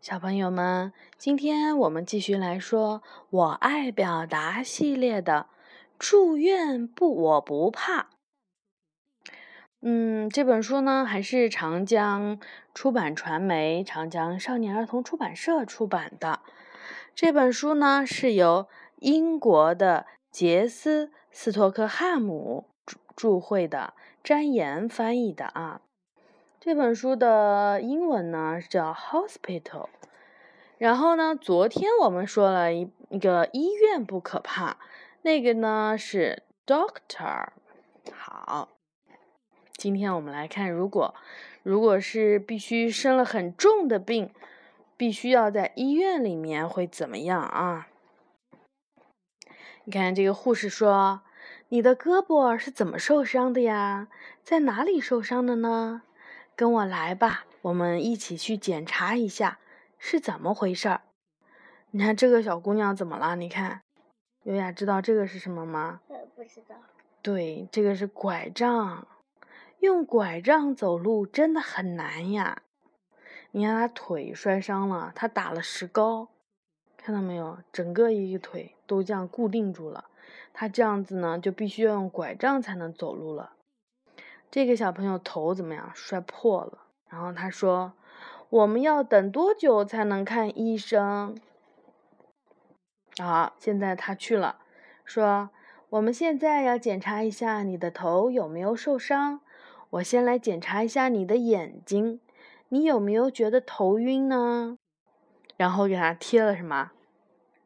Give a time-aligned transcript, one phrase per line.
[0.00, 5.48] 小朋友们，今天我们继续来说《我爱表达》系列的
[6.00, 8.08] “住院不，我不怕”。
[9.82, 12.40] 嗯，这本书呢，还是长江
[12.72, 16.40] 出版传媒、长江少年儿童出版社出版的。
[17.14, 18.68] 这本书呢，是由
[19.00, 23.92] 英国的杰斯·斯托克汉姆著著会的，
[24.24, 25.82] 詹岩翻译的啊。
[26.62, 29.88] 这本书的英文呢叫 Hospital。
[30.76, 34.76] 然后呢，昨天我们说了一一个医院不可怕，
[35.22, 37.48] 那个呢是 Doctor。
[38.12, 38.68] 好，
[39.72, 41.14] 今天我们来看，如果
[41.62, 44.30] 如果是必须生了很重的病，
[44.98, 47.88] 必须要在医院里面会怎么样啊？
[49.84, 51.22] 你看这个护士说
[51.70, 54.08] ：“你的胳膊是怎么受伤的呀？
[54.44, 56.02] 在哪里受伤的呢？”
[56.60, 59.58] 跟我来吧，我们一起去检查一下
[59.96, 61.00] 是怎么回事儿。
[61.90, 63.34] 你看这个小姑娘怎么了？
[63.34, 63.80] 你看，
[64.42, 66.02] 优雅知道这个是什么吗？
[66.08, 66.76] 呃不知道。
[67.22, 69.08] 对，这个是拐杖，
[69.78, 72.60] 用拐杖走路真的很难呀。
[73.52, 76.28] 你看她腿摔伤了，她打了石膏，
[76.98, 77.56] 看到没有？
[77.72, 80.10] 整个一个腿都这样固定住了。
[80.52, 83.54] 她这样子呢，就必须要用拐杖才能走路了。
[84.50, 85.90] 这个小朋友头怎么样？
[85.94, 86.78] 摔破了。
[87.08, 87.92] 然后他说
[88.50, 91.36] ：“我们要等多久才能看医生？”
[93.18, 94.60] 好，现在他去了，
[95.04, 95.50] 说
[95.90, 99.40] ：“我们现在要检查一下你的头有没有受伤。
[99.90, 102.20] 我先来检查一下你的眼睛，
[102.68, 104.78] 你有没有觉得头晕呢？”
[105.56, 106.92] 然后给他贴了什么？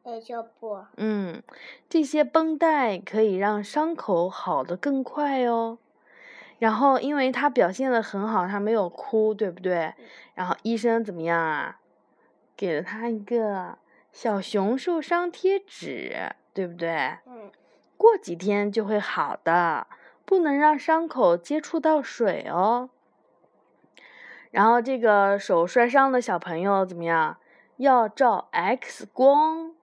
[0.03, 0.85] 艾胶布。
[0.97, 1.41] 嗯，
[1.87, 5.79] 这些绷带可以让伤口好的更快哦。
[6.59, 9.93] 然后，因为他表现的很好，他没有哭，对不对？
[10.33, 11.79] 然后医生怎么样啊？
[12.55, 13.77] 给了他一个
[14.11, 17.17] 小熊受伤贴纸，对不对？
[17.25, 17.51] 嗯。
[17.97, 19.87] 过几天就会好的，
[20.25, 22.89] 不能让伤口接触到水哦。
[24.51, 27.37] 然后这个手摔伤的小朋友怎么样？
[27.77, 29.73] 要照 X 光，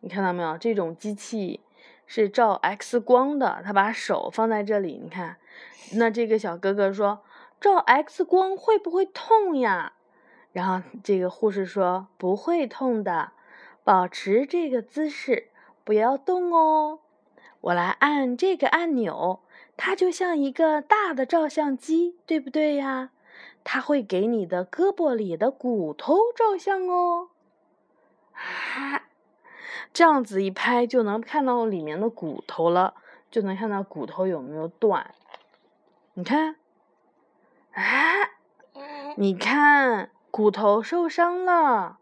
[0.00, 0.56] 你看到没有？
[0.56, 1.60] 这种机器
[2.12, 5.36] 是照 X 光的，他把手放在这里，你看。
[5.92, 7.22] 那这个小哥哥说
[7.60, 9.92] ：“照 X 光会不会痛呀？”
[10.52, 13.30] 然后这个护士说：“不会痛的，
[13.84, 15.50] 保持这个姿势，
[15.84, 16.98] 不要动哦。
[17.60, 19.38] 我来按这个按钮，
[19.76, 23.10] 它就像一个大的照相机，对不对呀？
[23.62, 27.28] 它会给你的胳膊里的骨头照相哦。
[28.32, 29.04] 啊，
[29.92, 32.94] 这样子一拍就能看到里面的骨头了，
[33.30, 35.14] 就能看到骨头有没有断。”
[36.14, 36.56] 你看，
[37.72, 37.82] 啊，
[39.16, 41.98] 你看骨头受伤了，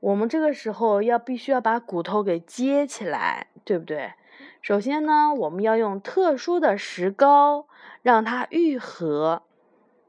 [0.00, 4.12] 我们这个时候要必须要把骨头给接起来，对不对？
[4.62, 7.66] 首先呢，我们要用特殊的石膏
[8.02, 9.42] 让它愈合。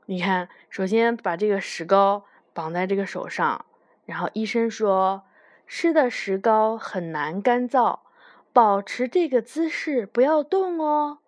[0.08, 3.66] 你看，首先把这个石膏绑在这个手上，
[4.06, 5.24] 然后医生说，
[5.74, 8.00] 湿的石膏很难干燥，
[8.52, 11.20] 保持这个姿势，不要动哦。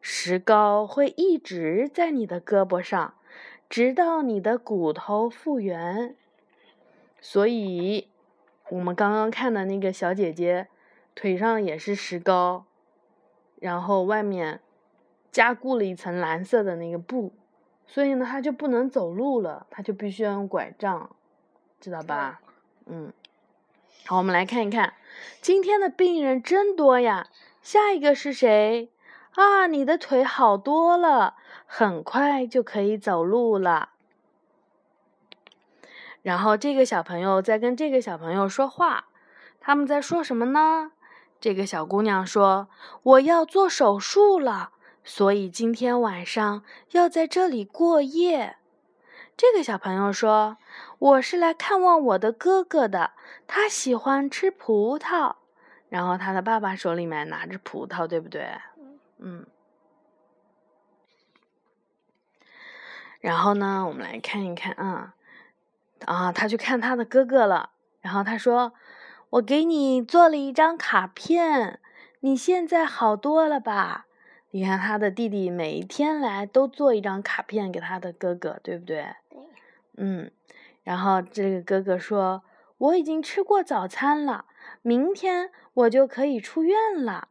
[0.00, 3.14] 石膏会一直在你的胳膊上，
[3.68, 6.16] 直到你的骨头复原。
[7.20, 8.08] 所以，
[8.70, 10.66] 我们刚刚看的那个小姐姐
[11.14, 12.64] 腿上也是石膏，
[13.60, 14.60] 然后外面
[15.30, 17.32] 加固了一层蓝色的那个布，
[17.86, 21.14] 所以呢，她就不能走路了，她就必须要用拐杖，
[21.80, 22.40] 知道吧？
[22.86, 23.12] 嗯。
[24.06, 24.92] 好，我们来看一看，
[25.40, 27.28] 今天的病人真多呀。
[27.62, 28.90] 下一个是谁？
[29.32, 33.92] 啊，你的腿好多了，很快就可以走路了。
[36.20, 39.06] 然后这个小朋友在跟这个小朋友说话，
[39.58, 40.92] 他们在说什么呢？
[41.40, 42.68] 这个小姑娘说
[43.02, 44.72] ：“我要做手术了，
[45.02, 48.56] 所以今天晚上要在这里过夜。”
[49.36, 50.58] 这个小朋友说
[50.98, 53.12] ：“我是来看望我的哥哥的，
[53.46, 55.34] 他喜欢吃葡萄。”
[55.90, 58.48] 然后他的爸爸手里面拿着葡萄，对不对？
[59.18, 59.46] 嗯，
[63.20, 65.14] 然后呢，我们来看一看啊，
[66.04, 67.70] 啊，他去看他的哥哥了。
[68.00, 68.72] 然后他说
[69.30, 71.80] ：“我给你做了一张卡片，
[72.20, 74.06] 你现在好多了吧？
[74.50, 79.16] 你看他的弟弟每一天来都做一张卡片给他的哥哥，对不对？
[79.96, 80.04] 对。
[80.04, 80.30] 嗯，
[80.82, 82.42] 然后这个哥哥说
[82.78, 84.46] ：“我已经吃过早餐了，
[84.82, 87.28] 明天我就可以出院了。”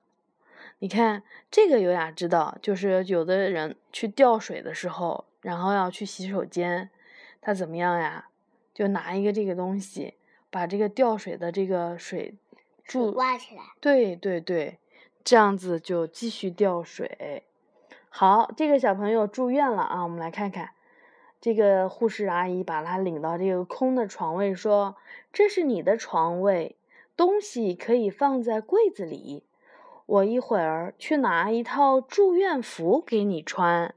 [0.80, 6.90] 你看这个优雅知道，就是有的人去吊水的时候，然后要去洗手间，
[7.42, 8.28] 他怎么样呀？
[8.74, 10.16] 就拿一个这个东西，
[10.50, 12.36] 把这个吊水的这个水
[12.84, 13.62] 柱挂起来。
[13.80, 14.80] 对对对，
[15.24, 17.44] 这样子就继续吊水。
[18.10, 20.72] 好，这个小朋友住院了啊，我们来看看，
[21.44, 24.96] 这个护士阿姨把他领到这个空的床位，说
[25.34, 26.78] ：“这是你的床位，
[27.18, 29.44] 东西可以放在柜子里。
[30.06, 33.94] 我一会儿去拿一套住院服给你穿，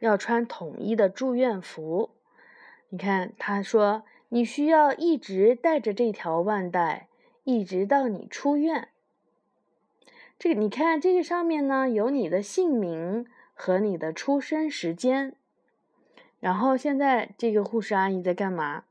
[0.00, 2.10] 要穿统一的住院服。
[2.88, 7.06] 你看，他说你需要一直带着这条腕带，
[7.44, 8.88] 一直到你出院。”
[10.36, 13.24] 这个你看，这个上面呢有你的姓名
[13.54, 15.36] 和你的出生时间。
[16.40, 18.84] 然后现在这个护士阿姨在干嘛？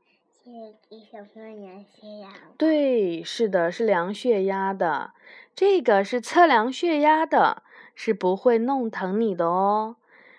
[0.44, 0.52] 在
[0.88, 2.32] 给小朋友量血压。
[2.56, 5.12] 对，是的，是量血压的。
[5.54, 7.62] 这个是测量血压的，
[7.94, 9.96] 是不会弄疼你的哦。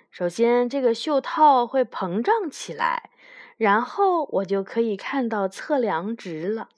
[0.10, 3.12] 首先，这个袖套会膨胀起来，
[3.58, 6.70] 然后我就可以看到测量值了。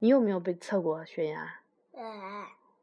[0.00, 1.60] 你有没有被测过血压？
[1.94, 2.02] 哎。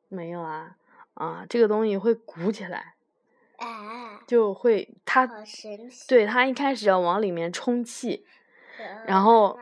[0.09, 0.77] 没有啊，
[1.15, 2.93] 啊，这个东西会鼓起来，哎，
[4.25, 5.29] 就会它，
[6.07, 8.25] 对它一开始要往里面充气，
[9.05, 9.57] 然后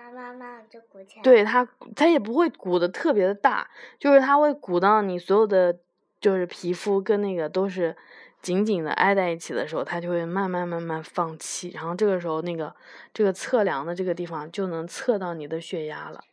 [1.23, 3.69] 对它它也不会鼓的特别的大，
[3.99, 5.77] 就是它会鼓到你所有的
[6.19, 7.95] 就是皮肤跟那个都是
[8.41, 12.75] 紧紧的挨在一起的时候，它就会慢慢慢慢放气，然后这个时候那个
[13.13, 16.23] 这个测量的这个地方就能测到你的血压了。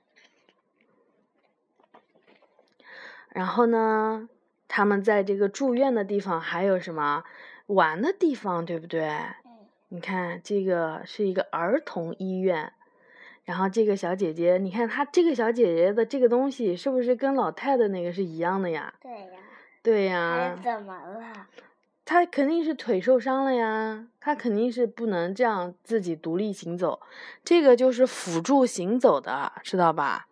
[3.30, 4.28] 然后呢，
[4.66, 7.22] 他们在这个住院的地方还有什么
[7.68, 9.10] 玩的地方，对不对？
[9.88, 12.72] 你看，这个是一个儿童医院。
[13.44, 18.92] 然后这个小姐姐，你看她这个小姐姐的这个东西是不是跟老太太那个是一样的呀？
[19.00, 19.28] 对呀。
[19.82, 20.60] 对呀。
[20.62, 21.46] 怎么了？
[22.04, 27.00] 她肯定是腿受伤了呀，她肯定是不能这样自己独立行走。
[27.42, 30.26] 这个就是辅助行走的，知道吧？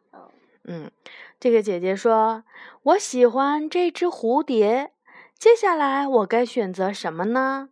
[0.65, 0.91] 嗯。
[1.39, 2.45] 这个姐姐说
[2.83, 4.91] ：“我喜欢这只蝴蝶。
[5.39, 7.69] 接下来我该选择什么呢？”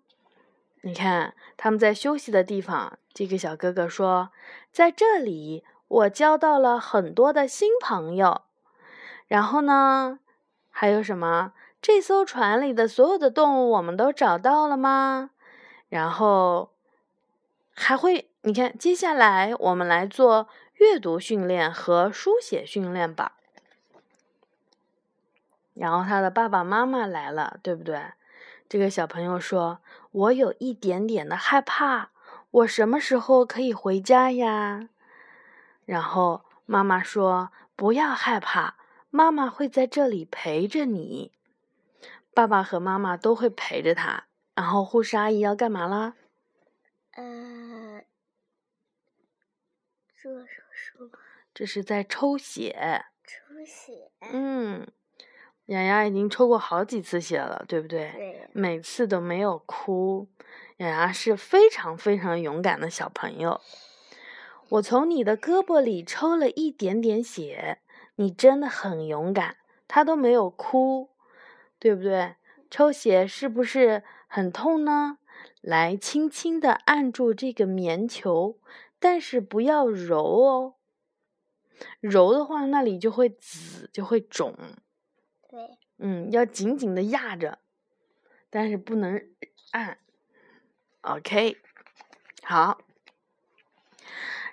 [0.83, 2.99] 你看，他们在休息的地方。
[3.15, 4.31] 这个小哥哥说
[4.71, 8.43] ：“在这里，我交到了很多的新朋友。
[9.27, 10.19] 然后呢，
[10.71, 11.53] 还有什么？
[11.81, 15.31] 这艘船里的所有的动物，我们都找到了吗？
[15.89, 16.73] 然后
[17.75, 18.29] 还会……
[18.43, 23.37] 你看，接下来我们来做阅读训练和书写训练吧。”
[25.75, 28.13] 然后他的爸爸妈妈来了，对不对？
[28.69, 29.81] 这个小朋友说
[30.11, 32.11] ：“我有一点点的害怕，
[32.51, 34.89] 我什么时候可以回家呀？”
[35.85, 38.77] 然后妈妈说：“不要害怕，
[39.11, 41.33] 妈妈会在这里陪着你。”
[42.33, 44.25] 爸爸和妈妈都会陪着他。
[44.55, 46.15] 然后护士阿姨要干嘛啦？
[47.13, 48.05] 呃，
[50.17, 51.11] 做手术。
[51.53, 53.05] 这是在抽血。
[53.25, 54.11] 抽血。
[54.33, 54.87] 嗯。
[55.67, 58.13] 雅雅已经抽过好几次血了，对不对？
[58.13, 58.49] 对。
[58.53, 60.29] 每次都没有哭，
[60.77, 63.61] 雅雅是非常非常勇敢的小朋友。
[64.69, 67.79] 我从你的胳膊里抽了一点点血，
[68.17, 69.57] 你真的很勇敢。
[69.87, 71.11] 他都没有哭，
[71.79, 72.35] 对不对？
[72.71, 75.19] 抽血是不是很痛呢？
[75.61, 78.59] 来，轻轻的按住这个棉球，
[78.99, 80.75] 但是不要揉哦，
[82.01, 84.57] 揉的话那里就会紫，就会肿。
[85.55, 87.61] 对，嗯，要紧紧的压着，
[88.51, 89.23] 但是不能
[89.71, 89.99] 按。
[91.03, 91.59] OK，
[92.43, 92.81] 好。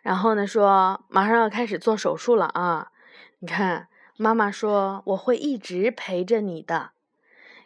[0.04, 2.92] 然后呢，说马上要开始做手术了啊！
[3.40, 6.92] 你看，妈妈说我会一直陪着你的。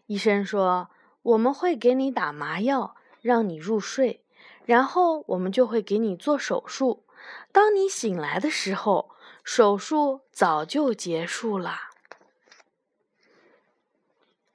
[0.06, 0.90] 医生说
[1.22, 4.24] 我们会给你打麻药，让你入睡，
[4.64, 7.06] 然后我们就会给你做手术。
[7.52, 9.12] 当你醒来的时候，
[9.44, 11.95] 手术早就结束了。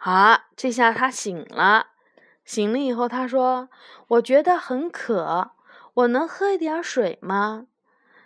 [0.03, 1.89] 好，这下他醒了。
[2.43, 3.69] 醒了以后，他说
[4.09, 5.51] ：“我觉得很渴，
[5.93, 7.67] 我能喝一点水吗？”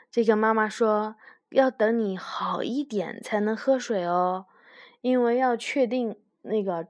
[0.08, 1.16] 这个妈妈说
[1.50, 4.46] ：“要等你好一点才能喝水哦，
[5.00, 6.86] 因为要确定那个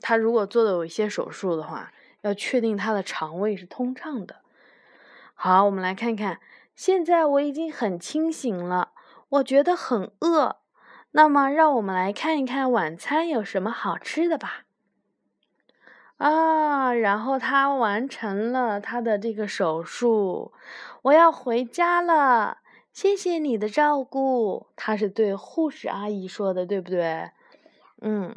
[0.00, 4.40] 他如果做的有一些手术的话，要确定他的肠胃是通畅的。”
[5.34, 6.40] 好，我们来看看，
[6.74, 8.90] 现在我已经很清醒了，
[9.28, 10.56] 我觉得很饿。
[11.16, 14.64] 那么，让我们来看一看晚餐有什么好吃的吧。
[16.16, 20.52] 啊，然后他完成了他的这个手术，
[21.02, 22.58] 我要回家了。
[22.92, 27.30] 谢谢你的照顾，他是对护士阿姨说的，对不对？
[28.00, 28.36] 嗯，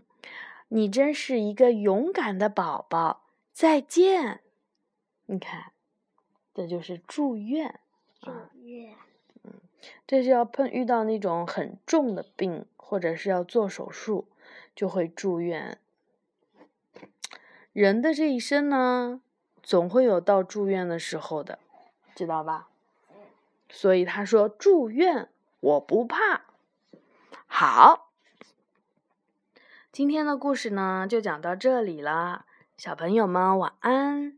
[0.67, 3.23] 你真是一个勇敢的宝宝。
[3.51, 4.41] 再见。
[5.25, 5.71] 你看，
[6.53, 7.79] 这就是住院。
[8.21, 8.95] 住院。
[10.05, 14.27] 这是要碰遇到那种很重的病，或者是要做手术，
[14.75, 15.79] 就会住院。
[17.73, 19.21] 人的这一生呢，
[19.61, 21.59] 总会有到住院的时候的，
[22.15, 22.69] 知道吧？
[23.69, 25.29] 所以他说住院
[25.59, 26.45] 我不怕。
[27.45, 28.09] 好，
[29.91, 32.45] 今天的故事呢就讲到这里了，
[32.77, 34.36] 小朋友们晚安。